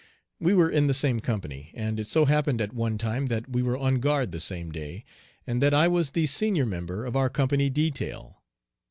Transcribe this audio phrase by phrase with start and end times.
[0.39, 3.61] We were in the same company, and it so happened at one time that we
[3.61, 5.05] were on guard the same day,
[5.45, 8.41] and that I was the senior member of our company detail.